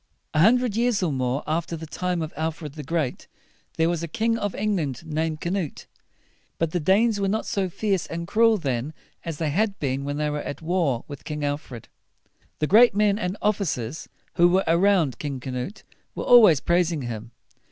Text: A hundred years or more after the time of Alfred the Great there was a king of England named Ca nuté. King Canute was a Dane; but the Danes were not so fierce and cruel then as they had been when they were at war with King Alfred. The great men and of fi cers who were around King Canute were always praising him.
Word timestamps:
A 0.33 0.39
hundred 0.39 0.75
years 0.75 1.03
or 1.03 1.11
more 1.11 1.43
after 1.45 1.77
the 1.77 1.85
time 1.85 2.23
of 2.23 2.33
Alfred 2.35 2.73
the 2.73 2.81
Great 2.81 3.27
there 3.77 3.87
was 3.87 4.01
a 4.01 4.07
king 4.07 4.35
of 4.35 4.55
England 4.55 5.05
named 5.05 5.41
Ca 5.41 5.49
nuté. 5.49 5.51
King 5.51 5.53
Canute 5.53 5.77
was 5.77 5.77
a 5.77 5.77
Dane; 5.99 6.55
but 6.57 6.71
the 6.71 6.79
Danes 6.79 7.19
were 7.19 7.27
not 7.27 7.45
so 7.45 7.69
fierce 7.69 8.07
and 8.07 8.27
cruel 8.27 8.57
then 8.57 8.93
as 9.23 9.37
they 9.37 9.51
had 9.51 9.77
been 9.77 10.03
when 10.03 10.17
they 10.17 10.31
were 10.31 10.41
at 10.41 10.59
war 10.63 11.05
with 11.07 11.23
King 11.23 11.43
Alfred. 11.45 11.87
The 12.57 12.65
great 12.65 12.95
men 12.95 13.19
and 13.19 13.37
of 13.43 13.57
fi 13.57 13.63
cers 13.63 14.07
who 14.37 14.47
were 14.47 14.63
around 14.65 15.19
King 15.19 15.39
Canute 15.39 15.83
were 16.15 16.23
always 16.25 16.61
praising 16.61 17.03
him. 17.03 17.29